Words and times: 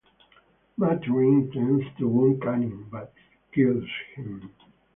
Maturin 0.77 1.43
intends 1.43 1.85
to 1.99 2.07
wound 2.07 2.41
Canning, 2.41 2.87
but 2.89 3.13
kills 3.53 3.85
him. 4.15 4.49